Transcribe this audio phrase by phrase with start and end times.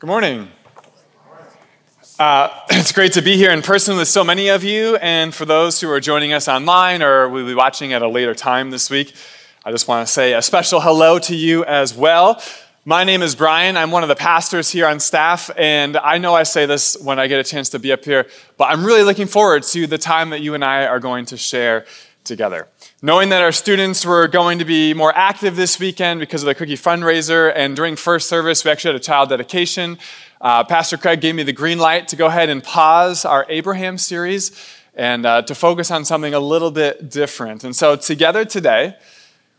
[0.00, 0.46] Good morning.
[2.20, 5.44] Uh, it's great to be here in person with so many of you, and for
[5.44, 8.90] those who are joining us online or will be watching at a later time this
[8.90, 9.12] week,
[9.64, 12.40] I just want to say a special hello to you as well.
[12.84, 13.76] My name is Brian.
[13.76, 17.18] I'm one of the pastors here on staff, and I know I say this when
[17.18, 19.98] I get a chance to be up here, but I'm really looking forward to the
[19.98, 21.86] time that you and I are going to share
[22.24, 22.68] together.
[23.02, 26.54] Knowing that our students were going to be more active this weekend because of the
[26.54, 29.98] cookie fundraiser, and during first service, we actually had a child dedication.
[30.40, 33.98] Uh, Pastor Craig gave me the green light to go ahead and pause our Abraham
[33.98, 34.52] series
[34.94, 37.64] and uh, to focus on something a little bit different.
[37.64, 38.96] And so, together today,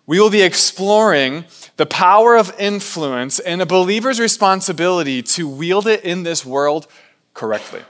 [0.05, 1.45] we will be exploring
[1.78, 6.88] the power of influence and a believer's responsibility to wield it in this world
[7.34, 7.81] correctly.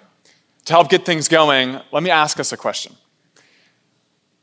[0.66, 2.96] To help get things going, let me ask us a question.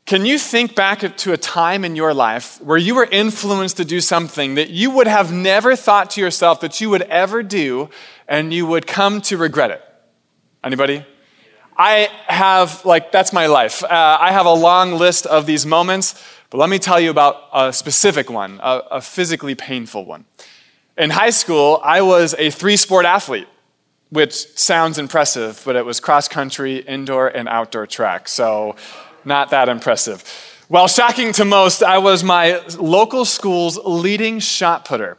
[0.07, 3.83] Can you think back to a time in your life where you were influenced to
[3.83, 7.89] do something that you would have never thought to yourself that you would ever do
[8.25, 9.83] and you would come to regret it?
[10.63, 11.05] Anybody?
[11.75, 13.83] I have, like, that's my life.
[13.83, 17.43] Uh, I have a long list of these moments, but let me tell you about
[17.53, 20.23] a specific one, a, a physically painful one.
[20.97, 23.49] In high school, I was a three sport athlete,
[24.09, 28.29] which sounds impressive, but it was cross country, indoor, and outdoor track.
[28.29, 28.77] So,
[29.27, 30.23] not that impressive.
[30.69, 35.17] Well, shocking to most, I was my local school's leading shot putter.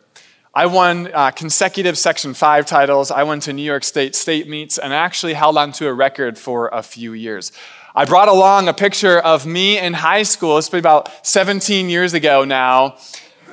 [0.55, 3.11] I won uh, consecutive Section 5 titles.
[3.11, 6.39] I went to New York State state meets and actually held on to a record
[6.39, 7.53] for a few years.
[7.95, 10.59] I brought along a picture of me in high school.
[10.59, 12.97] It's been about 17 years ago now.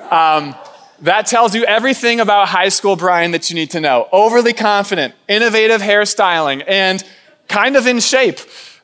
[0.09, 0.55] Um,
[1.01, 4.07] that tells you everything about high school Brian that you need to know.
[4.11, 7.03] Overly confident, innovative hairstyling, and
[7.47, 8.39] kind of in shape.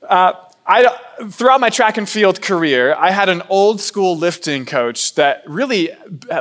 [0.07, 0.33] Uh,
[0.71, 0.97] I,
[1.29, 5.89] throughout my track and field career, I had an old school lifting coach that really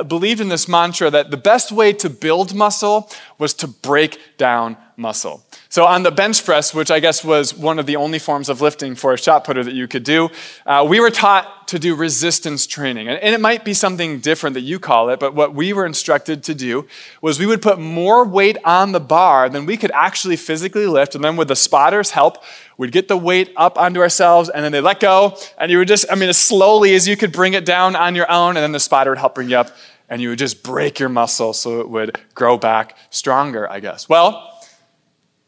[0.07, 4.77] believed in this mantra that the best way to build muscle was to break down
[4.95, 5.43] muscle.
[5.71, 8.59] So, on the bench press, which I guess was one of the only forms of
[8.59, 10.29] lifting for a shot putter that you could do,
[10.65, 13.07] uh, we were taught to do resistance training.
[13.07, 15.85] And, and it might be something different that you call it, but what we were
[15.85, 16.85] instructed to do
[17.21, 21.15] was we would put more weight on the bar than we could actually physically lift.
[21.15, 22.43] And then, with the spotter's help,
[22.77, 25.37] we'd get the weight up onto ourselves, and then they let go.
[25.57, 28.13] And you would just, I mean, as slowly as you could bring it down on
[28.13, 29.73] your own, and then the spotter would help bring you up,
[30.09, 34.09] and you would just break your muscle so it would grow back stronger, I guess.
[34.09, 34.50] Well,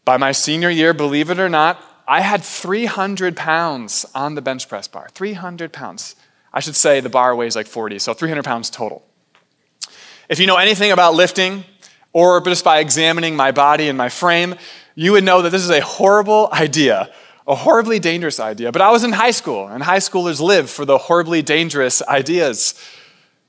[0.05, 4.67] by my senior year, believe it or not, I had 300 pounds on the bench
[4.67, 5.07] press bar.
[5.13, 6.15] 300 pounds.
[6.51, 9.05] I should say the bar weighs like 40, so 300 pounds total.
[10.29, 11.63] If you know anything about lifting,
[12.11, 14.55] or just by examining my body and my frame,
[14.95, 17.11] you would know that this is a horrible idea,
[17.47, 18.71] a horribly dangerous idea.
[18.71, 22.75] But I was in high school, and high schoolers live for the horribly dangerous ideas.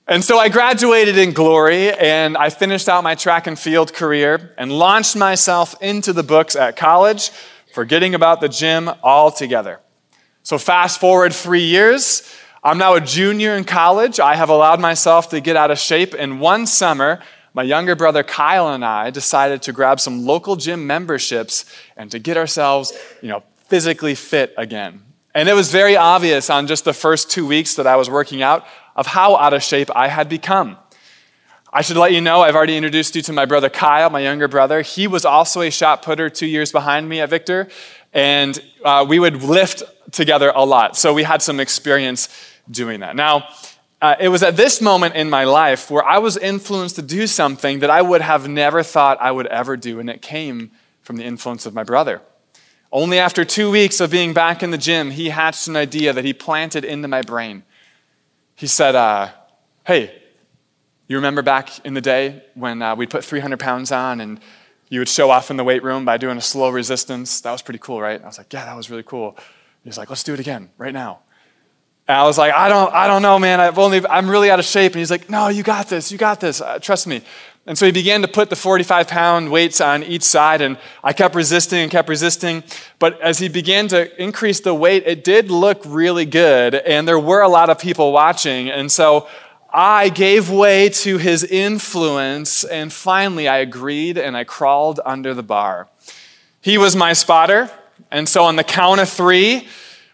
[0.06, 4.54] And so I graduated in glory and I finished out my track and field career
[4.58, 7.30] and launched myself into the books at college,
[7.72, 9.80] forgetting about the gym altogether.
[10.42, 12.30] So, fast forward three years,
[12.62, 14.20] I'm now a junior in college.
[14.20, 16.14] I have allowed myself to get out of shape.
[16.18, 17.20] And one summer,
[17.54, 21.64] my younger brother Kyle and I decided to grab some local gym memberships
[21.96, 22.92] and to get ourselves,
[23.22, 25.00] you know, physically fit again.
[25.34, 28.42] And it was very obvious on just the first two weeks that I was working
[28.42, 30.78] out of how out of shape I had become.
[31.72, 34.46] I should let you know, I've already introduced you to my brother Kyle, my younger
[34.46, 34.82] brother.
[34.82, 37.68] He was also a shot putter two years behind me at Victor,
[38.12, 39.82] and uh, we would lift
[40.12, 40.96] together a lot.
[40.96, 42.28] So we had some experience
[42.70, 43.16] doing that.
[43.16, 43.48] Now,
[44.00, 47.26] uh, it was at this moment in my life where I was influenced to do
[47.26, 50.70] something that I would have never thought I would ever do, and it came
[51.02, 52.22] from the influence of my brother.
[52.92, 56.24] Only after two weeks of being back in the gym, he hatched an idea that
[56.24, 57.64] he planted into my brain.
[58.54, 59.30] He said, uh,
[59.86, 60.22] Hey,
[61.08, 64.40] you remember back in the day when uh, we'd put 300 pounds on and
[64.88, 67.40] you would show off in the weight room by doing a slow resistance?
[67.42, 68.22] That was pretty cool, right?
[68.22, 69.36] I was like, Yeah, that was really cool.
[69.82, 71.20] He's like, Let's do it again right now.
[72.06, 73.60] And I was like, I don't, I don't know, man.
[73.60, 74.92] I've only, I'm really out of shape.
[74.92, 76.12] And he's like, No, you got this.
[76.12, 76.60] You got this.
[76.60, 77.22] Uh, trust me.
[77.66, 81.14] And so he began to put the 45 pound weights on each side, and I
[81.14, 82.62] kept resisting and kept resisting.
[82.98, 87.18] But as he began to increase the weight, it did look really good, and there
[87.18, 88.68] were a lot of people watching.
[88.68, 89.28] And so
[89.72, 95.42] I gave way to his influence, and finally I agreed and I crawled under the
[95.42, 95.88] bar.
[96.60, 97.70] He was my spotter,
[98.10, 99.68] and so on the count of three,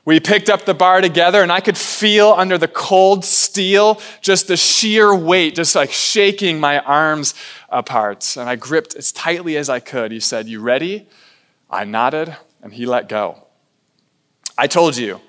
[0.05, 4.49] we picked up the bar together, and I could feel under the cold steel just
[4.49, 7.35] the sheer weight, just like shaking my arms
[7.69, 8.37] apart.
[8.37, 10.11] And I gripped as tightly as I could.
[10.11, 11.07] He said, You ready?
[11.71, 13.47] I nodded, and he let go.
[14.57, 15.21] I told you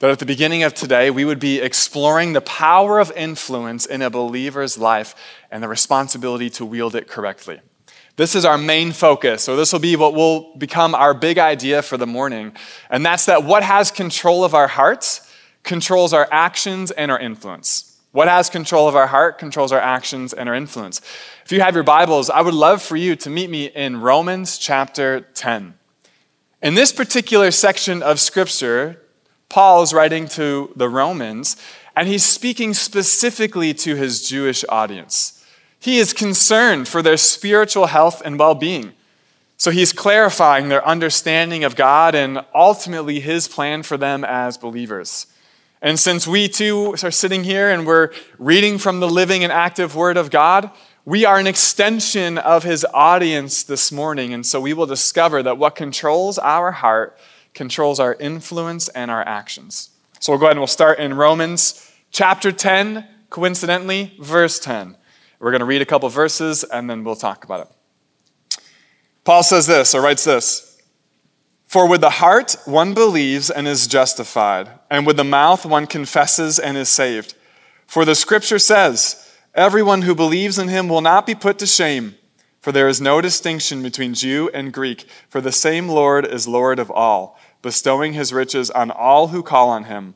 [0.00, 4.02] that at the beginning of today, we would be exploring the power of influence in
[4.02, 5.14] a believer's life
[5.50, 7.60] and the responsibility to wield it correctly.
[8.18, 9.48] This is our main focus.
[9.48, 12.52] or this will be what will become our big idea for the morning.
[12.90, 15.32] And that's that what has control of our hearts
[15.62, 17.96] controls our actions and our influence.
[18.10, 21.00] What has control of our heart controls our actions and our influence.
[21.44, 24.58] If you have your Bibles, I would love for you to meet me in Romans
[24.58, 25.74] chapter 10.
[26.60, 29.00] In this particular section of Scripture,
[29.48, 31.56] Paul is writing to the Romans,
[31.94, 35.37] and he's speaking specifically to his Jewish audience.
[35.80, 38.92] He is concerned for their spiritual health and well being.
[39.56, 45.26] So he's clarifying their understanding of God and ultimately his plan for them as believers.
[45.82, 49.94] And since we too are sitting here and we're reading from the living and active
[49.94, 50.70] Word of God,
[51.04, 54.34] we are an extension of his audience this morning.
[54.34, 57.18] And so we will discover that what controls our heart
[57.54, 59.90] controls our influence and our actions.
[60.20, 64.97] So we'll go ahead and we'll start in Romans chapter 10, coincidentally, verse 10.
[65.38, 68.60] We're going to read a couple verses and then we'll talk about it.
[69.24, 70.80] Paul says this, or writes this
[71.66, 76.58] For with the heart one believes and is justified, and with the mouth one confesses
[76.58, 77.34] and is saved.
[77.86, 79.24] For the scripture says,
[79.54, 82.14] Everyone who believes in him will not be put to shame.
[82.60, 86.78] For there is no distinction between Jew and Greek, for the same Lord is Lord
[86.78, 90.14] of all, bestowing his riches on all who call on him.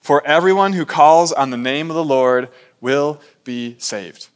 [0.00, 2.48] For everyone who calls on the name of the Lord
[2.80, 4.28] will be saved.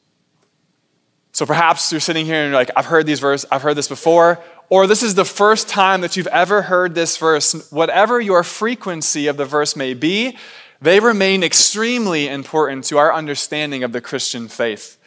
[1.39, 3.87] So perhaps you're sitting here and you're like, I've heard these verses, I've heard this
[3.87, 4.41] before,
[4.71, 7.71] or this is the first time that you've ever heard this verse.
[7.71, 10.37] Whatever your frequency of the verse may be,
[10.83, 14.99] they remain extremely important to our understanding of the Christian faith.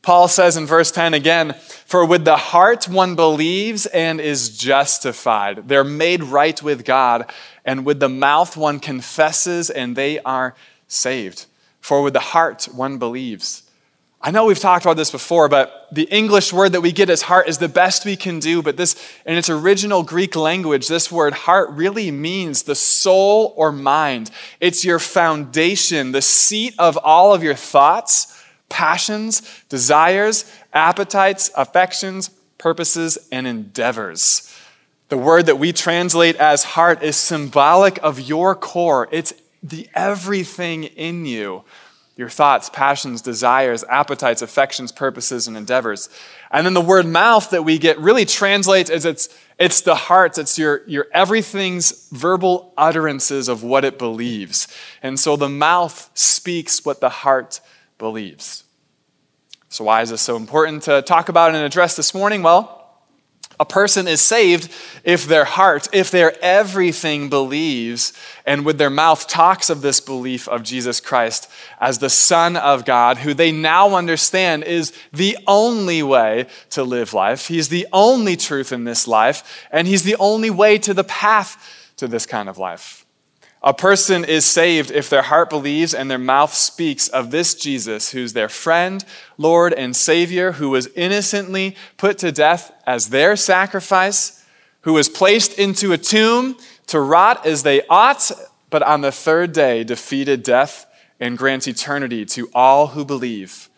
[0.00, 1.54] Paul says in verse 10 again,
[1.86, 5.66] For with the heart one believes and is justified.
[5.66, 7.28] They're made right with God.
[7.64, 10.54] And with the mouth one confesses and they are
[10.86, 11.46] saved.
[11.80, 13.64] For with the heart one believes.
[14.22, 17.22] I know we've talked about this before, but the English word that we get as
[17.22, 18.60] heart is the best we can do.
[18.60, 18.94] But this,
[19.24, 24.30] in its original Greek language, this word heart really means the soul or mind.
[24.60, 29.40] It's your foundation, the seat of all of your thoughts, passions,
[29.70, 30.44] desires,
[30.74, 32.28] appetites, affections,
[32.58, 34.54] purposes, and endeavors.
[35.08, 39.08] The word that we translate as heart is symbolic of your core.
[39.10, 39.32] It's
[39.62, 41.64] the everything in you
[42.20, 46.10] your thoughts, passions, desires, appetites, affections, purposes, and endeavors.
[46.50, 50.36] And then the word mouth that we get really translates as it's, it's the heart,
[50.36, 54.68] it's your, your everything's verbal utterances of what it believes.
[55.02, 57.62] And so the mouth speaks what the heart
[57.96, 58.64] believes.
[59.70, 62.42] So, why is this so important to talk about and address this morning?
[62.42, 62.79] Well,
[63.60, 64.72] a person is saved
[65.04, 68.14] if their heart, if their everything believes
[68.46, 71.48] and with their mouth talks of this belief of Jesus Christ
[71.78, 77.12] as the Son of God, who they now understand is the only way to live
[77.12, 77.48] life.
[77.48, 81.92] He's the only truth in this life, and He's the only way to the path
[81.98, 83.04] to this kind of life.
[83.62, 88.10] A person is saved if their heart believes and their mouth speaks of this Jesus,
[88.10, 89.04] who's their friend,
[89.36, 94.44] Lord, and Savior, who was innocently put to death as their sacrifice,
[94.82, 98.30] who was placed into a tomb to rot as they ought,
[98.70, 100.86] but on the third day defeated death
[101.20, 103.69] and grants eternity to all who believe.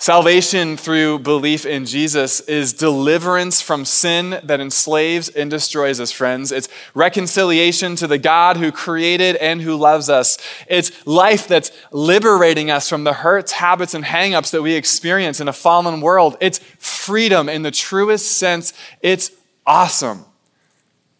[0.00, 6.52] Salvation through belief in Jesus is deliverance from sin that enslaves and destroys us, friends.
[6.52, 10.38] It's reconciliation to the God who created and who loves us.
[10.68, 15.48] It's life that's liberating us from the hurts, habits, and hangups that we experience in
[15.48, 16.36] a fallen world.
[16.40, 18.74] It's freedom in the truest sense.
[19.00, 19.32] It's
[19.66, 20.24] awesome.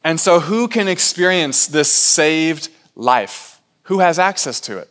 [0.04, 3.60] And so, who can experience this saved life?
[3.84, 4.88] Who has access to it?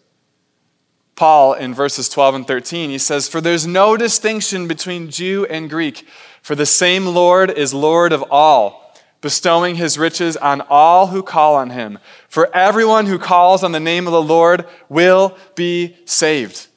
[1.17, 2.91] Paul in verses 12 and 13.
[2.91, 6.07] He says, For there's no distinction between Jew and Greek,
[6.41, 11.55] for the same Lord is Lord of all, bestowing his riches on all who call
[11.55, 11.97] on him.
[12.29, 16.67] For everyone who calls on the name of the Lord will be saved.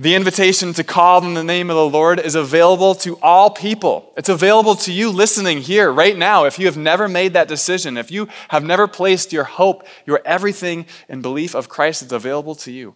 [0.00, 4.12] The invitation to call on the name of the Lord is available to all people.
[4.16, 6.44] It's available to you listening here right now.
[6.44, 10.22] If you have never made that decision, if you have never placed your hope, your
[10.24, 12.94] everything in belief of Christ, it's available to you.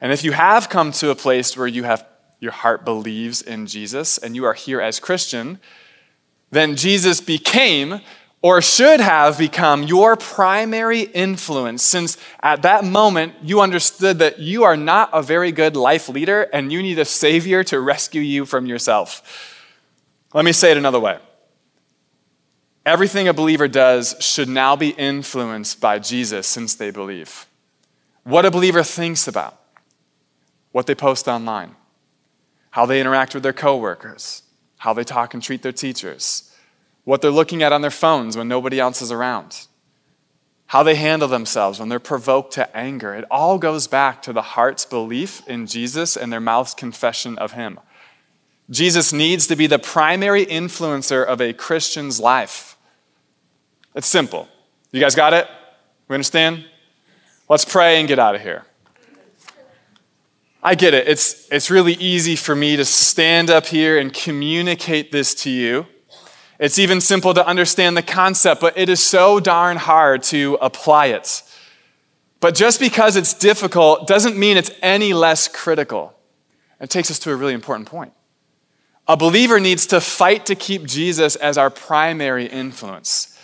[0.00, 2.06] And if you have come to a place where you have
[2.40, 5.58] your heart believes in Jesus and you are here as Christian,
[6.50, 8.00] then Jesus became
[8.40, 14.62] or should have become your primary influence since at that moment you understood that you
[14.62, 18.46] are not a very good life leader and you need a savior to rescue you
[18.46, 19.56] from yourself.
[20.32, 21.18] Let me say it another way.
[22.86, 27.46] Everything a believer does should now be influenced by Jesus since they believe.
[28.22, 29.57] What a believer thinks about,
[30.72, 31.74] what they post online,
[32.70, 34.42] how they interact with their coworkers,
[34.78, 36.54] how they talk and treat their teachers,
[37.04, 39.66] what they're looking at on their phones when nobody else is around,
[40.66, 43.14] how they handle themselves when they're provoked to anger.
[43.14, 47.52] It all goes back to the heart's belief in Jesus and their mouth's confession of
[47.52, 47.80] Him.
[48.70, 52.76] Jesus needs to be the primary influencer of a Christian's life.
[53.94, 54.46] It's simple.
[54.92, 55.48] You guys got it?
[56.06, 56.66] We understand?
[57.48, 58.64] Let's pray and get out of here.
[60.68, 61.08] I get it.
[61.08, 65.86] It's, it's really easy for me to stand up here and communicate this to you.
[66.58, 71.06] It's even simple to understand the concept, but it is so darn hard to apply
[71.06, 71.42] it.
[72.40, 76.12] But just because it's difficult doesn't mean it's any less critical.
[76.82, 78.12] It takes us to a really important point.
[79.06, 83.37] A believer needs to fight to keep Jesus as our primary influence.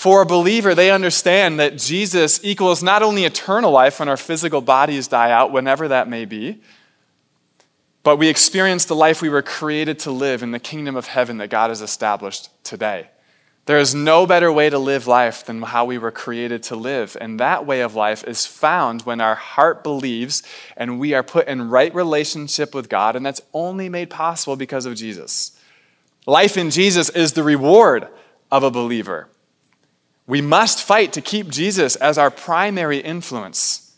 [0.00, 4.62] For a believer, they understand that Jesus equals not only eternal life when our physical
[4.62, 6.62] bodies die out, whenever that may be,
[8.02, 11.36] but we experience the life we were created to live in the kingdom of heaven
[11.36, 13.10] that God has established today.
[13.66, 17.14] There is no better way to live life than how we were created to live.
[17.20, 20.42] And that way of life is found when our heart believes
[20.78, 23.16] and we are put in right relationship with God.
[23.16, 25.60] And that's only made possible because of Jesus.
[26.24, 28.08] Life in Jesus is the reward
[28.50, 29.28] of a believer.
[30.30, 33.96] We must fight to keep Jesus as our primary influence.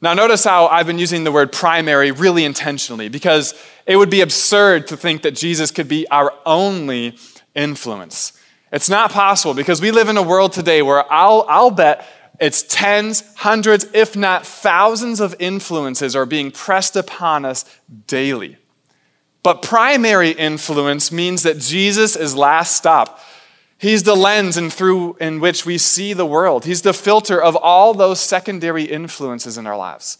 [0.00, 3.52] Now, notice how I've been using the word primary really intentionally because
[3.84, 7.18] it would be absurd to think that Jesus could be our only
[7.54, 8.32] influence.
[8.72, 12.06] It's not possible because we live in a world today where I'll, I'll bet
[12.40, 17.66] it's tens, hundreds, if not thousands of influences are being pressed upon us
[18.06, 18.56] daily.
[19.42, 23.20] But primary influence means that Jesus is last stop.
[23.82, 26.66] He's the lens through in which we see the world.
[26.66, 30.18] He's the filter of all those secondary influences in our lives.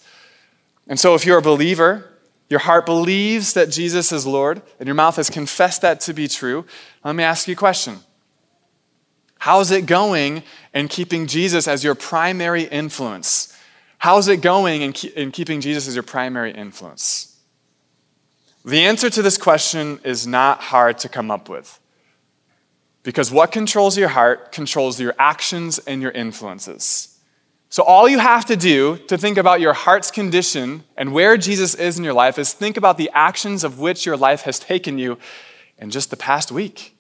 [0.89, 2.11] And so if you're a believer,
[2.51, 6.27] your heart believes that Jesus is Lord, and your mouth has confessed that to be
[6.27, 6.65] true,
[7.05, 8.01] let me ask you a question.
[9.39, 10.43] How's it going
[10.75, 13.57] in keeping Jesus as your primary influence?
[13.99, 17.39] How's it going in, in keeping Jesus as your primary influence?
[18.65, 21.79] The answer to this question is not hard to come up with.
[23.03, 27.19] Because what controls your heart controls your actions and your influences.
[27.69, 31.75] So, all you have to do to think about your heart's condition and where Jesus
[31.75, 34.99] is in your life is think about the actions of which your life has taken
[34.99, 35.19] you
[35.79, 36.95] in just the past week.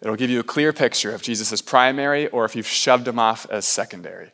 [0.00, 3.18] It'll give you a clear picture if Jesus is primary or if you've shoved him
[3.18, 4.30] off as secondary.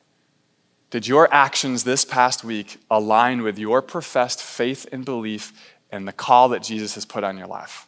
[0.91, 5.53] Did your actions this past week align with your professed faith and belief
[5.91, 7.86] and the call that Jesus has put on your life?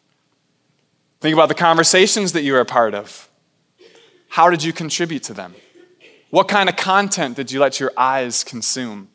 [1.21, 3.29] Think about the conversations that you were a part of.
[4.29, 5.55] How did you contribute to them?
[6.31, 9.09] What kind of content did you let your eyes consume?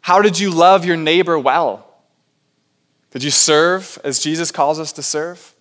[0.00, 1.88] How did you love your neighbor well?
[3.12, 5.54] Did you serve as Jesus calls us to serve?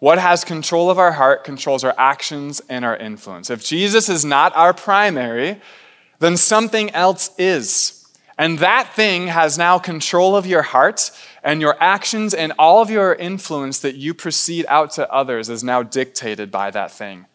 [0.00, 3.50] What has control of our heart controls our actions and our influence.
[3.50, 5.60] If Jesus is not our primary,
[6.20, 7.97] then something else is.
[8.38, 11.10] And that thing has now control of your heart
[11.42, 15.64] and your actions and all of your influence that you proceed out to others is
[15.64, 17.26] now dictated by that thing.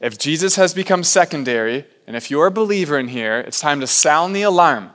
[0.00, 3.86] If Jesus has become secondary, and if you're a believer in here, it's time to
[3.86, 4.90] sound the alarm.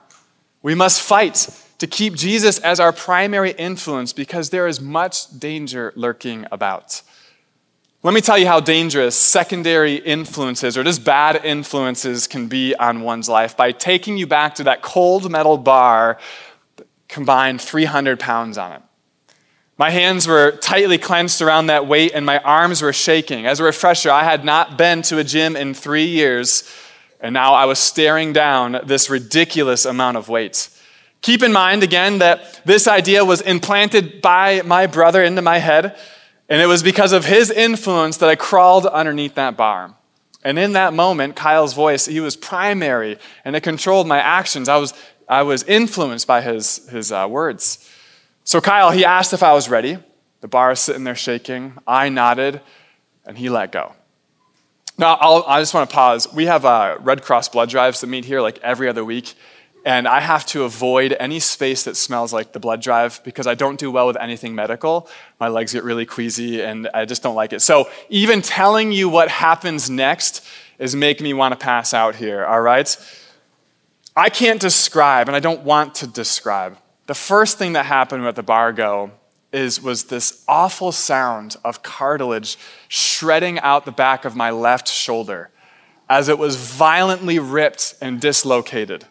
[0.64, 5.94] We must fight to keep Jesus as our primary influence because there is much danger
[5.96, 7.02] lurking about.
[8.02, 13.02] Let me tell you how dangerous secondary influences or just bad influences can be on
[13.02, 16.18] one's life by taking you back to that cold metal bar
[17.10, 18.82] combined 300 pounds on it.
[19.78, 23.46] My hands were tightly clenched around that weight and my arms were shaking.
[23.46, 26.74] As a refresher, I had not been to a gym in three years,
[27.20, 30.70] and now I was staring down this ridiculous amount of weight.
[31.22, 35.98] Keep in mind, again, that this idea was implanted by my brother into my head,
[36.50, 39.94] and it was because of his influence that I crawled underneath that bar.
[40.44, 44.68] And in that moment, Kyle's voice, he was primary, and it controlled my actions.
[44.68, 44.94] I was,
[45.28, 47.90] I was influenced by his, his uh, words.
[48.46, 50.00] So Kyle, he asked if I was ready.
[50.42, 51.74] The bar is sitting there shaking.
[51.86, 52.62] I nodded,
[53.26, 53.94] and he let go.
[54.98, 56.32] Now, I'll, i just want to pause.
[56.34, 59.36] We have uh, Red Cross blood drives that meet here like every other week
[59.86, 63.56] and I have to avoid any space that smells like the blood drive because I
[63.56, 65.08] don't do well with anything medical.
[65.40, 67.62] My legs get really queasy and I just don't like it.
[67.62, 70.46] So even telling you what happens next
[70.78, 72.96] is making me want to pass out here, all right?
[74.16, 76.78] I can't describe and I don't want to describe.
[77.08, 79.12] The first thing that happened at the Bargo
[79.52, 82.58] is was this awful sound of cartilage
[82.88, 85.50] shredding out the back of my left shoulder
[86.10, 89.06] as it was violently ripped and dislocated.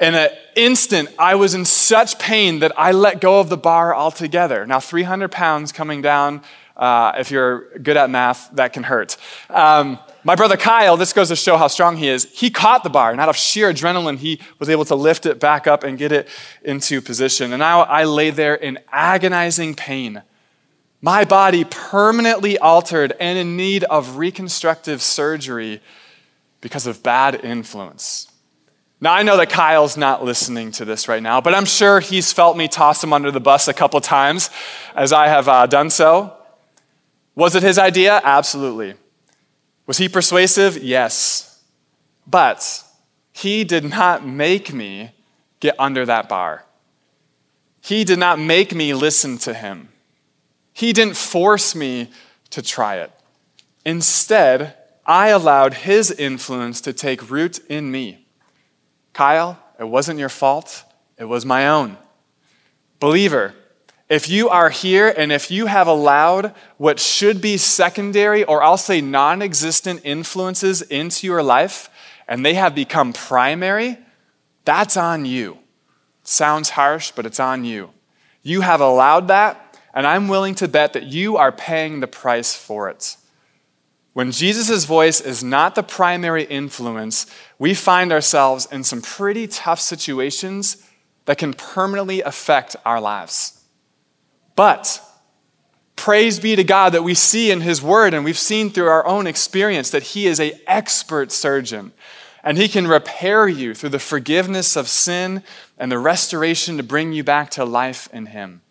[0.00, 3.94] In an instant, I was in such pain that I let go of the bar
[3.94, 4.64] altogether.
[4.64, 6.42] Now, 300 pounds coming down,
[6.76, 9.16] uh, if you're good at math, that can hurt.
[9.50, 12.90] Um, my brother Kyle, this goes to show how strong he is, he caught the
[12.90, 15.98] bar, and out of sheer adrenaline, he was able to lift it back up and
[15.98, 16.28] get it
[16.62, 17.52] into position.
[17.52, 20.22] And now I lay there in agonizing pain.
[21.00, 25.80] My body permanently altered and in need of reconstructive surgery
[26.60, 28.30] because of bad influence.
[29.00, 32.32] Now, I know that Kyle's not listening to this right now, but I'm sure he's
[32.32, 34.50] felt me toss him under the bus a couple times
[34.96, 36.36] as I have uh, done so.
[37.36, 38.20] Was it his idea?
[38.24, 38.94] Absolutely.
[39.86, 40.76] Was he persuasive?
[40.76, 41.62] Yes.
[42.26, 42.82] But
[43.32, 45.12] he did not make me
[45.60, 46.64] get under that bar.
[47.80, 49.90] He did not make me listen to him.
[50.72, 52.10] He didn't force me
[52.50, 53.12] to try it.
[53.84, 54.74] Instead,
[55.06, 58.26] I allowed his influence to take root in me.
[59.18, 60.84] Kyle, it wasn't your fault,
[61.16, 61.98] it was my own.
[63.00, 63.52] Believer,
[64.08, 68.76] if you are here and if you have allowed what should be secondary or I'll
[68.76, 71.90] say non existent influences into your life
[72.28, 73.98] and they have become primary,
[74.64, 75.58] that's on you.
[76.22, 77.90] Sounds harsh, but it's on you.
[78.44, 82.54] You have allowed that, and I'm willing to bet that you are paying the price
[82.54, 83.16] for it.
[84.18, 87.24] When Jesus' voice is not the primary influence,
[87.56, 90.84] we find ourselves in some pretty tough situations
[91.26, 93.62] that can permanently affect our lives.
[94.56, 95.00] But
[95.94, 99.06] praise be to God that we see in his word and we've seen through our
[99.06, 101.92] own experience that he is an expert surgeon
[102.42, 105.44] and he can repair you through the forgiveness of sin
[105.78, 108.62] and the restoration to bring you back to life in him.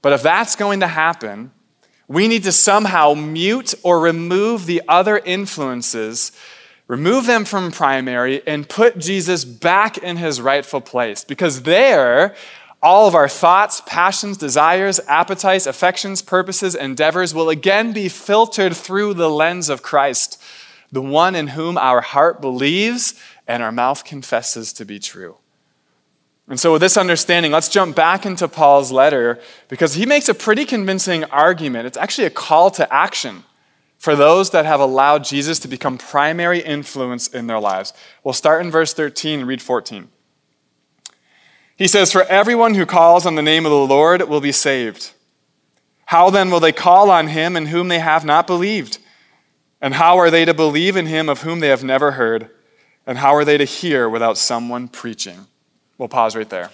[0.00, 1.52] But if that's going to happen,
[2.08, 6.32] we need to somehow mute or remove the other influences,
[6.86, 11.24] remove them from primary, and put Jesus back in his rightful place.
[11.24, 12.36] Because there,
[12.80, 19.14] all of our thoughts, passions, desires, appetites, affections, purposes, endeavors will again be filtered through
[19.14, 20.40] the lens of Christ,
[20.92, 23.14] the one in whom our heart believes
[23.48, 25.36] and our mouth confesses to be true.
[26.48, 30.34] And so, with this understanding, let's jump back into Paul's letter because he makes a
[30.34, 31.86] pretty convincing argument.
[31.86, 33.44] It's actually a call to action
[33.98, 37.92] for those that have allowed Jesus to become primary influence in their lives.
[38.22, 40.08] We'll start in verse 13 and read 14.
[41.76, 45.12] He says, For everyone who calls on the name of the Lord will be saved.
[46.06, 48.98] How then will they call on him in whom they have not believed?
[49.80, 52.50] And how are they to believe in him of whom they have never heard?
[53.06, 55.46] And how are they to hear without someone preaching?
[55.98, 56.70] We'll pause right there.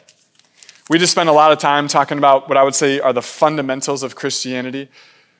[0.90, 3.22] We just spent a lot of time talking about what I would say are the
[3.22, 4.88] fundamentals of Christianity.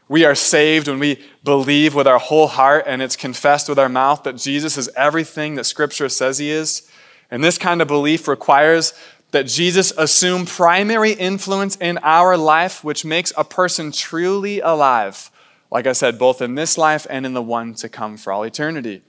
[0.09, 3.89] We are saved when we believe with our whole heart and it's confessed with our
[3.89, 6.89] mouth that Jesus is everything that Scripture says he is.
[7.31, 8.95] And this kind of belief requires
[9.33, 15.31] that Jesus assume primary influence in our life, which makes a person truly alive,
[15.71, 18.43] like I said, both in this life and in the one to come for all
[18.43, 19.03] eternity.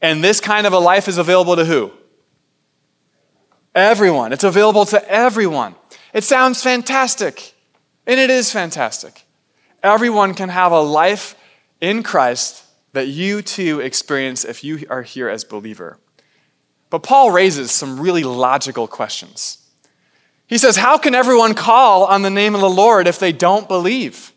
[0.00, 1.92] And this kind of a life is available to who?
[3.78, 4.32] Everyone.
[4.32, 5.76] It's available to everyone.
[6.12, 7.54] It sounds fantastic,
[8.08, 9.24] and it is fantastic.
[9.84, 11.36] Everyone can have a life
[11.80, 15.96] in Christ that you too experience if you are here as believer.
[16.90, 19.64] But Paul raises some really logical questions.
[20.48, 23.68] He says, How can everyone call on the name of the Lord if they don't
[23.68, 24.32] believe?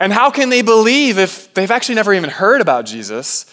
[0.00, 3.46] And how can they believe if they've actually never even heard about Jesus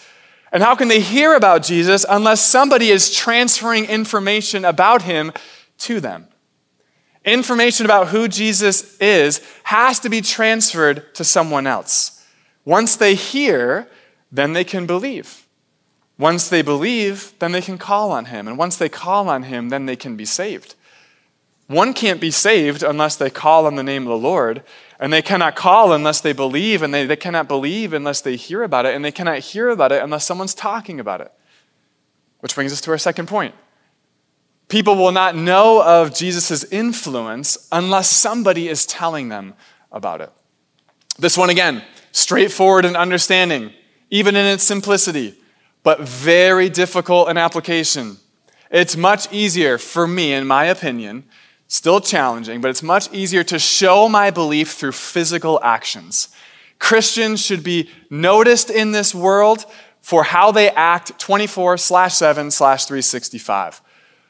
[0.52, 5.32] and how can they hear about Jesus unless somebody is transferring information about him
[5.78, 6.28] to them?
[7.24, 12.24] Information about who Jesus is has to be transferred to someone else.
[12.64, 13.88] Once they hear,
[14.30, 15.46] then they can believe.
[16.18, 18.48] Once they believe, then they can call on him.
[18.48, 20.74] And once they call on him, then they can be saved.
[21.66, 24.62] One can't be saved unless they call on the name of the Lord,
[24.98, 28.62] and they cannot call unless they believe, and they, they cannot believe unless they hear
[28.62, 31.32] about it, and they cannot hear about it unless someone's talking about it.
[32.40, 33.54] Which brings us to our second point.
[34.68, 39.54] People will not know of Jesus' influence unless somebody is telling them
[39.92, 40.32] about it.
[41.18, 41.82] This one, again,
[42.12, 43.72] straightforward in understanding,
[44.10, 45.34] even in its simplicity,
[45.82, 48.16] but very difficult in application.
[48.70, 51.24] It's much easier for me, in my opinion,
[51.68, 56.28] Still challenging, but it's much easier to show my belief through physical actions.
[56.78, 59.66] Christians should be noticed in this world
[60.00, 63.80] for how they act 24 slash 7 slash 365.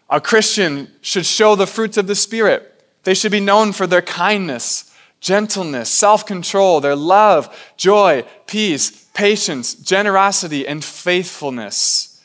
[0.08, 2.82] A Christian should show the fruits of the Spirit.
[3.02, 9.74] They should be known for their kindness, gentleness, self control, their love, joy, peace, patience,
[9.74, 12.22] generosity, and faithfulness.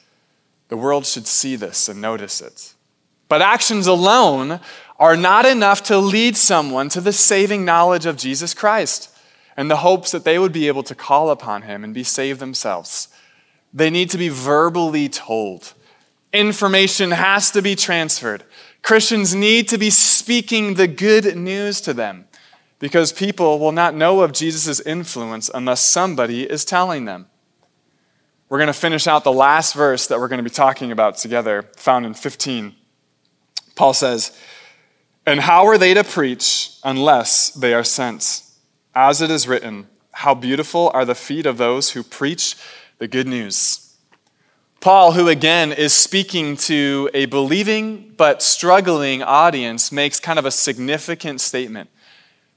[0.69, 2.74] The world should see this and notice it.
[3.28, 4.60] But actions alone
[5.01, 9.09] are not enough to lead someone to the saving knowledge of Jesus Christ
[9.57, 12.39] and the hopes that they would be able to call upon him and be saved
[12.39, 13.07] themselves.
[13.73, 15.73] They need to be verbally told.
[16.31, 18.43] Information has to be transferred.
[18.83, 22.27] Christians need to be speaking the good news to them
[22.77, 27.25] because people will not know of Jesus' influence unless somebody is telling them.
[28.49, 31.17] We're going to finish out the last verse that we're going to be talking about
[31.17, 32.75] together, found in 15.
[33.75, 34.37] Paul says,
[35.25, 38.43] And how are they to preach unless they are sent?
[38.95, 42.55] As it is written, How beautiful are the feet of those who preach
[43.01, 43.95] the good news.
[44.79, 50.51] Paul, who again is speaking to a believing but struggling audience, makes kind of a
[50.51, 51.89] significant statement.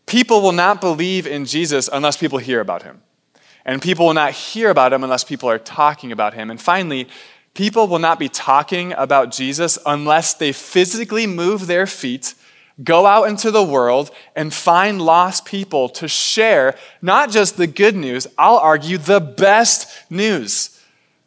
[0.05, 3.01] People will not believe in Jesus unless people hear about him.
[3.65, 6.51] And people will not hear about him unless people are talking about him.
[6.51, 7.09] And finally,
[7.55, 12.35] people will not be talking about Jesus unless they physically move their feet
[12.83, 17.95] Go out into the world and find lost people to share not just the good
[17.95, 20.71] news, I'll argue the best news.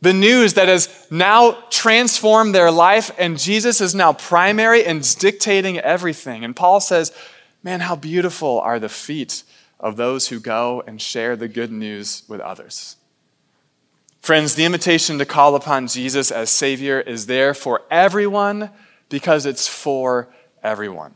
[0.02, 5.80] The news that has now transformed their life, and Jesus is now primary and dictating
[5.80, 6.44] everything.
[6.44, 7.12] And Paul says,
[7.64, 9.44] Man, how beautiful are the feet
[9.80, 12.98] of those who go and share the good news with others.
[14.22, 18.70] Friends, the invitation to call upon Jesus as Savior is there for everyone
[19.10, 20.28] because it's for
[20.62, 21.16] everyone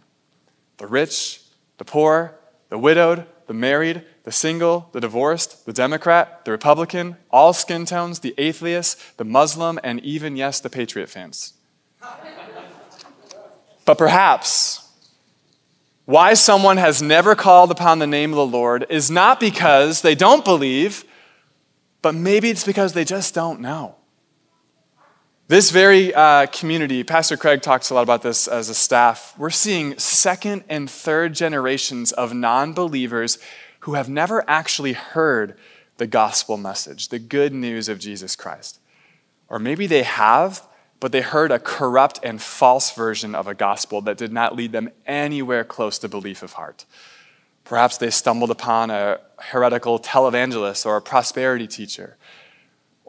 [0.81, 1.41] the rich,
[1.77, 2.33] the poor,
[2.69, 8.21] the widowed, the married, the single, the divorced, the Democrat, the Republican, all skin tones,
[8.21, 11.53] the atheist, the Muslim, and even, yes, the Patriot fans.
[13.85, 14.89] but perhaps
[16.05, 20.15] why someone has never called upon the name of the Lord is not because they
[20.15, 21.05] don't believe,
[22.01, 23.97] but maybe it's because they just don't know.
[25.51, 29.35] This very uh, community, Pastor Craig talks a lot about this as a staff.
[29.37, 33.37] We're seeing second and third generations of non believers
[33.81, 35.57] who have never actually heard
[35.97, 38.79] the gospel message, the good news of Jesus Christ.
[39.49, 40.65] Or maybe they have,
[41.01, 44.71] but they heard a corrupt and false version of a gospel that did not lead
[44.71, 46.85] them anywhere close to belief of heart.
[47.65, 52.15] Perhaps they stumbled upon a heretical televangelist or a prosperity teacher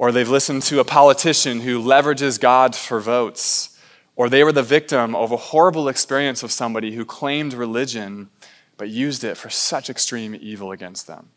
[0.03, 3.79] or they've listened to a politician who leverages God for votes,
[4.17, 8.29] or they were the victim of a horrible experience of somebody who claimed religion
[8.77, 11.29] but used it for such extreme evil against them.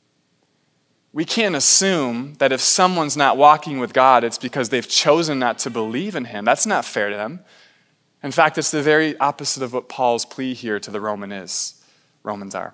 [1.13, 5.59] We can't assume that if someone's not walking with God, it's because they've chosen not
[5.59, 6.43] to believe in Him.
[6.43, 7.41] That's not fair to them.
[8.23, 11.83] In fact, it's the very opposite of what Paul's plea here to the Roman is.
[12.23, 12.73] Romans are.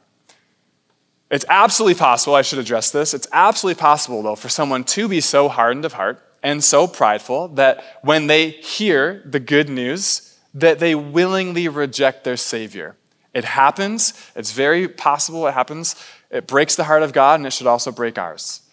[1.31, 3.13] It's absolutely possible, I should address this.
[3.13, 7.47] It's absolutely possible, though, for someone to be so hardened of heart and so prideful
[7.49, 12.97] that when they hear the good news, that they willingly reject their Savior.
[13.33, 14.13] It happens.
[14.35, 15.95] It's very possible it happens.
[16.29, 18.63] It breaks the heart of God, and it should also break ours.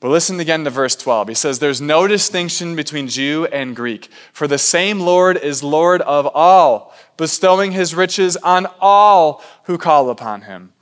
[0.00, 1.28] But listen again to verse 12.
[1.28, 6.00] He says, There's no distinction between Jew and Greek, for the same Lord is Lord
[6.00, 10.72] of all, bestowing his riches on all who call upon him.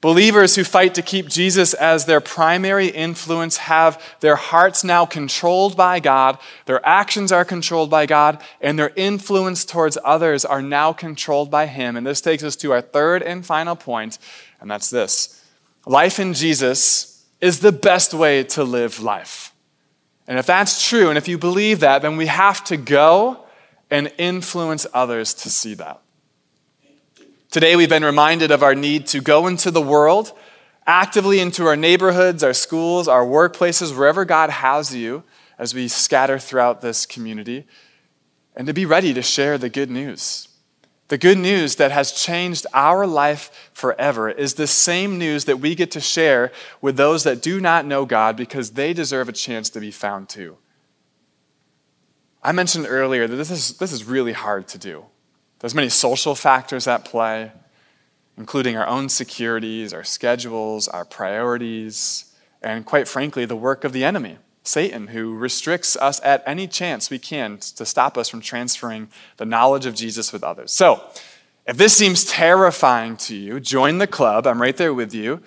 [0.00, 5.76] Believers who fight to keep Jesus as their primary influence have their hearts now controlled
[5.76, 10.94] by God, their actions are controlled by God, and their influence towards others are now
[10.94, 11.96] controlled by Him.
[11.96, 14.18] And this takes us to our third and final point,
[14.60, 15.44] and that's this
[15.86, 19.54] life in Jesus is the best way to live life.
[20.26, 23.44] And if that's true, and if you believe that, then we have to go
[23.90, 26.00] and influence others to see that.
[27.50, 30.32] Today, we've been reminded of our need to go into the world,
[30.86, 35.24] actively into our neighborhoods, our schools, our workplaces, wherever God has you
[35.58, 37.66] as we scatter throughout this community,
[38.54, 40.46] and to be ready to share the good news.
[41.08, 45.74] The good news that has changed our life forever is the same news that we
[45.74, 49.68] get to share with those that do not know God because they deserve a chance
[49.70, 50.56] to be found too.
[52.44, 55.06] I mentioned earlier that this is, this is really hard to do.
[55.60, 57.52] There's many social factors at play,
[58.36, 64.02] including our own securities, our schedules, our priorities, and quite frankly, the work of the
[64.02, 69.08] enemy, Satan, who restricts us at any chance we can to stop us from transferring
[69.36, 70.72] the knowledge of Jesus with others.
[70.72, 71.02] So,
[71.66, 74.46] if this seems terrifying to you, join the club.
[74.46, 75.42] I'm right there with you.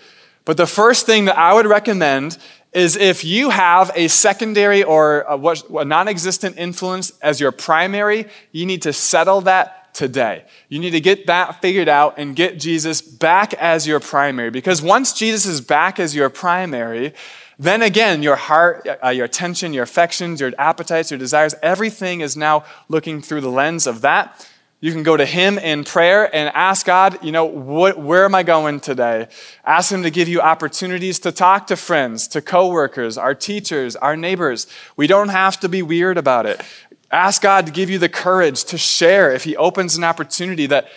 [0.45, 2.37] But the first thing that I would recommend
[2.71, 8.65] is if you have a secondary or a, non existent influence as your primary, you
[8.65, 10.45] need to settle that today.
[10.69, 14.49] You need to get that figured out and get Jesus back as your primary.
[14.49, 17.13] Because once Jesus is back as your primary,
[17.59, 22.35] then again, your heart, uh, your attention, your affections, your appetites, your desires, everything is
[22.35, 24.49] now looking through the lens of that.
[24.81, 28.35] You can go to Him in prayer and ask God, you know, what, where am
[28.35, 29.27] I going today?
[29.63, 34.17] Ask Him to give you opportunities to talk to friends, to coworkers, our teachers, our
[34.17, 34.67] neighbors.
[34.97, 36.61] We don't have to be weird about it.
[37.13, 40.87] Ask God to give you the courage to share if He opens an opportunity that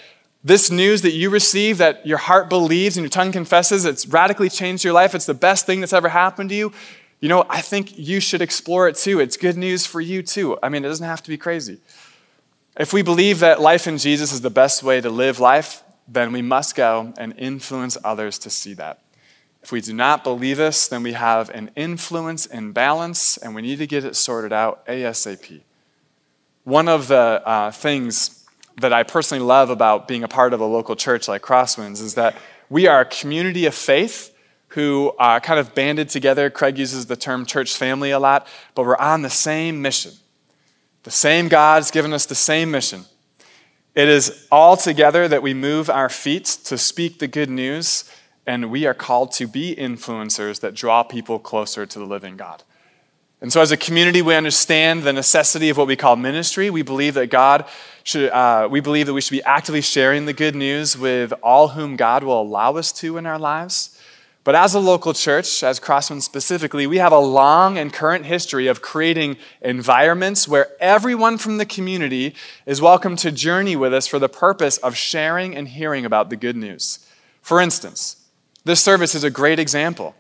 [0.43, 4.49] this news that you receive, that your heart believes and your tongue confesses, it's radically
[4.49, 6.73] changed your life, it's the best thing that's ever happened to you.
[7.21, 9.21] You know, I think you should explore it too.
[9.21, 10.59] It's good news for you too.
[10.63, 11.81] I mean, it doesn't have to be crazy.
[12.79, 16.33] If we believe that life in Jesus is the best way to live life, then
[16.33, 19.03] we must go and influence others to see that.
[19.63, 23.79] If we do not believe this, then we have an influence imbalance and we need
[23.79, 25.63] to get it sorted out ASAP.
[26.67, 28.45] One of the uh, things
[28.81, 32.15] that I personally love about being a part of a local church like Crosswinds is
[32.15, 32.35] that
[32.69, 34.37] we are a community of faith
[34.71, 36.51] who are kind of banded together.
[36.51, 40.11] Craig uses the term church family a lot, but we're on the same mission.
[41.05, 43.05] The same God's given us the same mission.
[43.95, 48.11] It is all together that we move our feet to speak the good news,
[48.45, 52.65] and we are called to be influencers that draw people closer to the living God.
[53.41, 56.71] And so, as a community, we understand the necessity of what we call ministry.
[56.71, 57.67] We believe that God
[58.03, 61.69] should, uh, we believe that we should be actively sharing the good news with all
[61.69, 64.01] whom God will allow us to in our lives.
[64.43, 68.69] But as a local church, as Crosswinds specifically, we have a long and current history
[68.69, 72.33] of creating environments where everyone from the community
[72.65, 76.37] is welcome to journey with us for the purpose of sharing and hearing about the
[76.37, 77.01] good news.
[77.43, 78.25] For instance,
[78.65, 80.15] this service is a great example.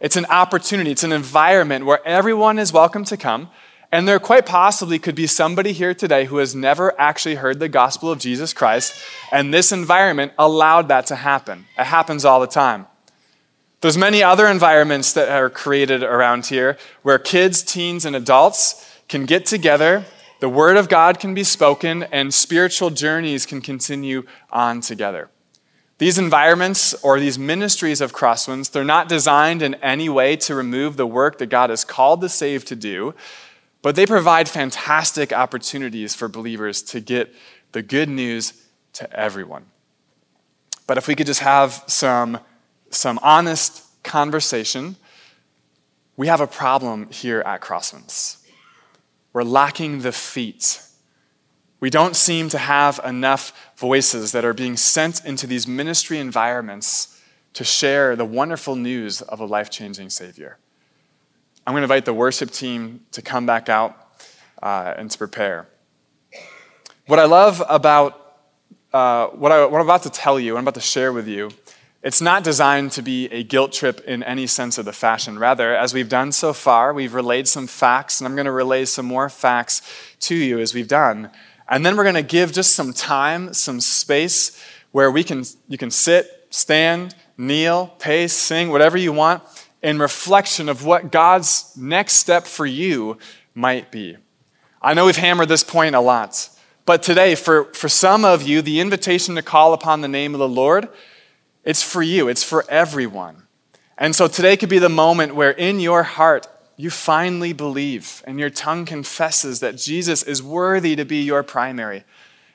[0.00, 3.50] It's an opportunity, it's an environment where everyone is welcome to come.
[3.90, 7.70] And there quite possibly could be somebody here today who has never actually heard the
[7.70, 8.94] gospel of Jesus Christ,
[9.32, 11.64] and this environment allowed that to happen.
[11.78, 12.86] It happens all the time.
[13.80, 19.24] There's many other environments that are created around here where kids, teens, and adults can
[19.24, 20.04] get together,
[20.40, 25.30] the word of God can be spoken, and spiritual journeys can continue on together.
[25.98, 30.96] These environments or these ministries of Crosswinds, they're not designed in any way to remove
[30.96, 33.14] the work that God has called the saved to do,
[33.82, 37.34] but they provide fantastic opportunities for believers to get
[37.72, 38.52] the good news
[38.94, 39.66] to everyone.
[40.86, 42.38] But if we could just have some
[42.90, 44.96] some honest conversation,
[46.16, 48.38] we have a problem here at Crosswinds.
[49.32, 50.80] We're lacking the feet.
[51.80, 57.20] We don't seem to have enough voices that are being sent into these ministry environments
[57.54, 60.58] to share the wonderful news of a life changing Savior.
[61.66, 63.96] I'm going to invite the worship team to come back out
[64.62, 65.68] uh, and to prepare.
[67.06, 68.28] What I love about
[68.92, 71.28] uh, what, I, what I'm about to tell you, what I'm about to share with
[71.28, 71.50] you,
[72.02, 75.38] it's not designed to be a guilt trip in any sense of the fashion.
[75.38, 78.84] Rather, as we've done so far, we've relayed some facts, and I'm going to relay
[78.84, 79.82] some more facts
[80.20, 81.30] to you as we've done.
[81.68, 85.76] And then we're going to give just some time, some space where we can, you
[85.76, 89.42] can sit, stand, kneel, pace, sing, whatever you want,
[89.82, 93.18] in reflection of what God's next step for you
[93.54, 94.16] might be.
[94.80, 96.48] I know we've hammered this point a lot,
[96.86, 100.38] but today, for, for some of you, the invitation to call upon the name of
[100.38, 100.88] the Lord
[101.68, 103.42] it's for you, it's for everyone.
[103.98, 106.46] And so today could be the moment where in your heart
[106.78, 112.04] you finally believe and your tongue confesses that Jesus is worthy to be your primary.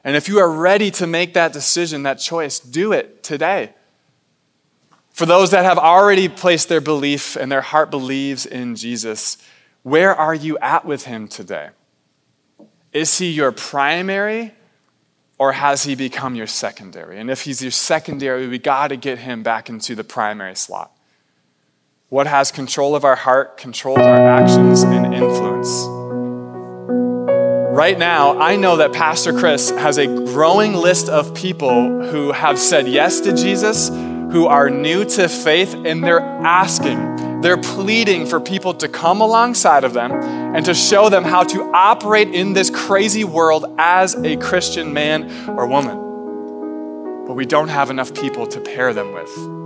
[0.02, 3.74] And if you are ready to make that decision, that choice, do it today.
[5.12, 9.38] For those that have already placed their belief and their heart believes in Jesus,
[9.84, 11.72] where are you at with him today?
[12.94, 14.54] Is he your primary
[15.38, 17.20] or has he become your secondary?
[17.20, 20.93] And if he's your secondary, we got to get him back into the primary slot.
[22.14, 25.84] What has control of our heart, controls our actions, and influence?
[27.76, 32.60] Right now, I know that Pastor Chris has a growing list of people who have
[32.60, 38.40] said yes to Jesus, who are new to faith, and they're asking, they're pleading for
[38.40, 42.70] people to come alongside of them and to show them how to operate in this
[42.70, 47.26] crazy world as a Christian man or woman.
[47.26, 49.63] But we don't have enough people to pair them with.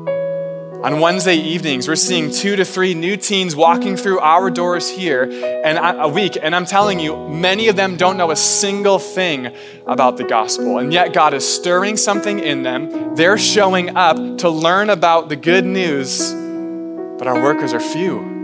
[0.83, 5.23] On Wednesday evenings, we're seeing two to three new teens walking through our doors here
[5.23, 6.37] and a week.
[6.41, 9.53] And I'm telling you, many of them don't know a single thing
[9.85, 10.77] about the gospel.
[10.77, 13.15] And yet, God is stirring something in them.
[13.15, 16.33] They're showing up to learn about the good news
[17.17, 18.35] but our workers are few.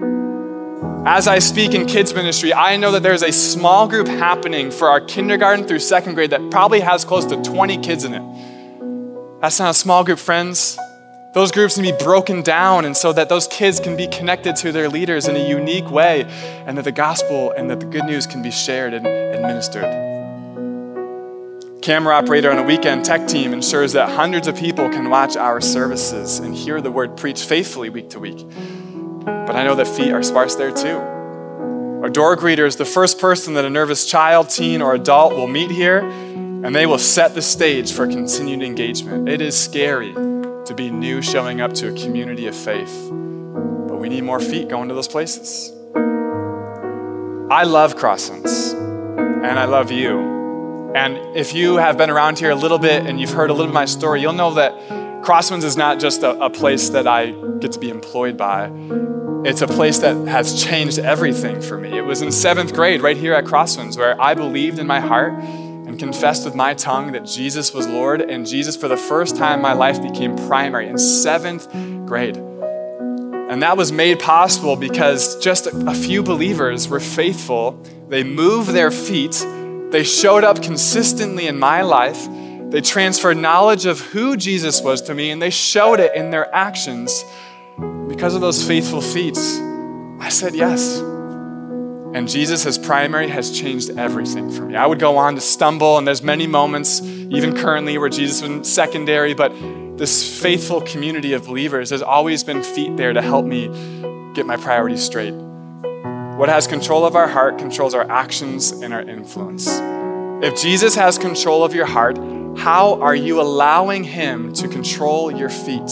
[1.05, 4.89] As I speak in kids' ministry, I know that there's a small group happening for
[4.89, 9.41] our kindergarten through second grade that probably has close to 20 kids in it.
[9.41, 10.77] That's not a small group, friends.
[11.33, 14.71] Those groups can be broken down and so that those kids can be connected to
[14.71, 16.25] their leaders in a unique way
[16.67, 20.11] and that the gospel and that the good news can be shared and administered.
[21.81, 25.59] camera operator on a weekend tech team ensures that hundreds of people can watch our
[25.59, 28.45] services and hear the word preached faithfully week to week.
[29.25, 30.97] But I know that feet are sparse there too.
[32.03, 35.47] Our door greeter is the first person that a nervous child, teen, or adult will
[35.47, 39.27] meet here, and they will set the stage for continued engagement.
[39.27, 40.13] It is scary
[40.75, 43.07] to be new showing up to a community of faith,
[43.87, 45.71] but we need more feet going to those places.
[47.51, 50.91] I love Crosswinds, and I love you.
[50.95, 53.67] And if you have been around here a little bit and you've heard a little
[53.67, 54.73] bit of my story, you'll know that
[55.23, 58.71] Crosswinds is not just a, a, place that I get to be employed by.
[59.45, 61.95] It's a place that has changed everything for me.
[61.95, 65.33] It was in seventh grade, right here at Crosswinds, where I believed in my heart
[65.85, 69.59] and confessed with my tongue that Jesus was Lord, and Jesus, for the first time
[69.59, 71.69] in my life, became primary in seventh
[72.05, 72.37] grade.
[72.37, 77.71] And that was made possible because just a few believers were faithful.
[78.07, 79.45] They moved their feet
[79.93, 82.27] they showed up consistently in my life.
[82.71, 86.51] They transferred knowledge of who Jesus was to me, and they showed it in their
[86.53, 87.23] actions.
[88.07, 89.37] Because of those faithful feet,
[90.19, 90.99] I said yes.
[92.13, 94.75] And Jesus as primary has changed everything for me.
[94.75, 98.71] I would go on to stumble, and there's many moments, even currently, where Jesus was
[98.71, 99.51] secondary, but
[99.97, 103.67] this faithful community of believers, has always been feet there to help me
[104.35, 105.33] get my priorities straight.
[105.33, 109.67] What has control of our heart controls our actions and our influence.
[110.43, 112.17] If Jesus has control of your heart,
[112.57, 115.89] how are you allowing Him to control your feet?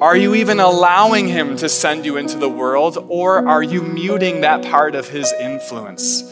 [0.00, 4.40] Are you even allowing Him to send you into the world, or are you muting
[4.40, 6.22] that part of His influence?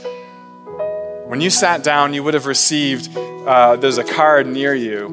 [1.26, 5.08] When you sat down, you would have received, uh, there's a card near you.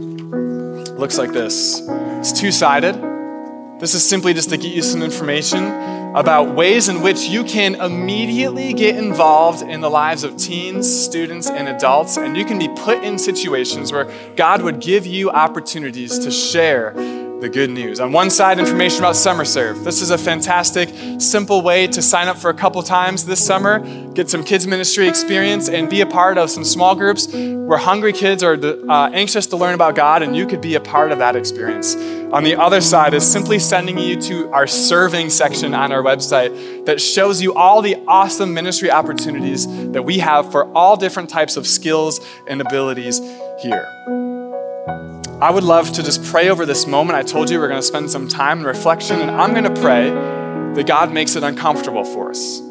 [0.97, 1.81] looks like this.
[1.85, 2.95] It's two sided.
[3.81, 5.65] This is simply just to get you some information
[6.15, 11.49] about ways in which you can immediately get involved in the lives of teens, students,
[11.49, 16.17] and adults, and you can be put in situations where God would give you opportunities
[16.19, 16.93] to share
[17.41, 17.99] the good news.
[17.99, 19.83] On one side, information about Summer Serve.
[19.83, 23.79] This is a fantastic, simple way to sign up for a couple times this summer,
[24.13, 28.13] get some kids' ministry experience, and be a part of some small groups where hungry
[28.13, 28.53] kids are
[28.89, 31.95] uh, anxious to learn about God, and you could be a part of that experience.
[32.31, 36.85] On the other side is simply sending you to our serving section on our website
[36.85, 41.57] that shows you all the awesome ministry opportunities that we have for all different types
[41.57, 43.19] of skills and abilities
[43.61, 43.85] here.
[45.41, 47.17] I would love to just pray over this moment.
[47.17, 49.81] I told you we're going to spend some time in reflection, and I'm going to
[49.81, 52.61] pray that God makes it uncomfortable for us.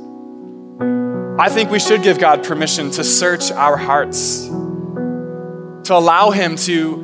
[1.38, 6.96] I think we should give God permission to search our hearts, to allow Him to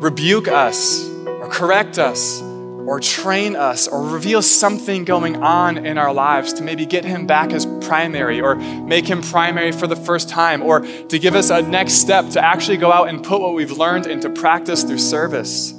[0.00, 2.42] rebuke us or correct us
[2.86, 7.26] or train us or reveal something going on in our lives to maybe get him
[7.26, 11.50] back as primary or make him primary for the first time or to give us
[11.50, 14.98] a next step to actually go out and put what we've learned into practice through
[14.98, 15.72] service.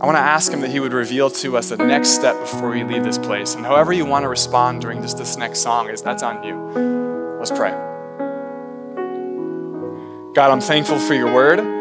[0.00, 2.70] I want to ask him that he would reveal to us the next step before
[2.70, 3.54] we leave this place.
[3.54, 7.38] And however you want to respond during just this next song is that's on you.
[7.38, 7.70] Let's pray.
[10.34, 11.73] God, I'm thankful for your word.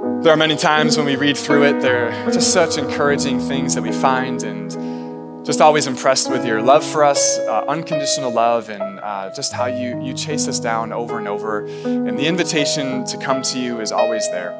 [0.00, 3.74] There are many times when we read through it, there are just such encouraging things
[3.74, 4.70] that we find, and
[5.44, 9.66] just always impressed with your love for us, uh, unconditional love, and uh, just how
[9.66, 11.66] you, you chase us down over and over.
[11.66, 14.52] And the invitation to come to you is always there.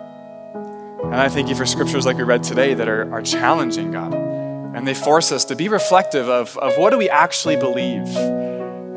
[1.04, 4.12] And I thank you for scriptures like we read today that are, are challenging, God.
[4.12, 8.06] And they force us to be reflective of, of what do we actually believe?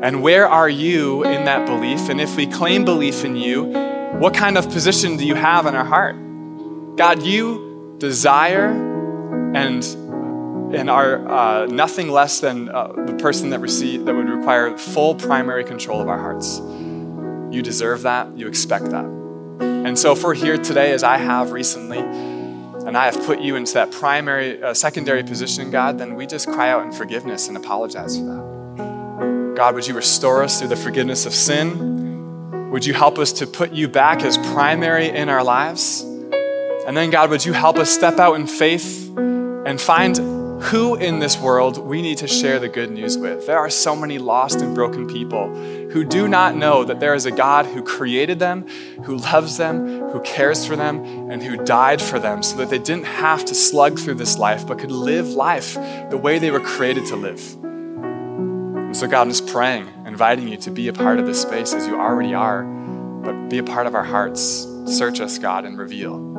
[0.02, 2.10] And where are you in that belief?
[2.10, 3.64] And if we claim belief in you,
[4.18, 6.16] what kind of position do you have in our heart?
[6.96, 8.68] God, you desire
[9.54, 9.84] and
[10.74, 15.14] and are uh, nothing less than uh, the person that receive that would require full
[15.14, 16.58] primary control of our hearts.
[17.54, 18.36] You deserve that.
[18.36, 19.04] You expect that.
[19.04, 23.56] And so, if we're here today, as I have recently, and I have put you
[23.56, 27.56] into that primary, uh, secondary position, God, then we just cry out in forgiveness and
[27.56, 29.54] apologize for that.
[29.56, 32.70] God, would you restore us through the forgiveness of sin?
[32.70, 36.04] Would you help us to put you back as primary in our lives?
[36.86, 40.16] And then, God, would you help us step out in faith and find
[40.64, 43.46] who in this world we need to share the good news with?
[43.46, 45.48] There are so many lost and broken people
[45.90, 48.68] who do not know that there is a God who created them,
[49.04, 52.78] who loves them, who cares for them, and who died for them so that they
[52.78, 55.74] didn't have to slug through this life but could live life
[56.10, 57.56] the way they were created to live.
[57.62, 61.72] And so, God, I'm just praying, inviting you to be a part of this space
[61.72, 64.66] as you already are, but be a part of our hearts.
[64.86, 66.33] Search us, God, and reveal.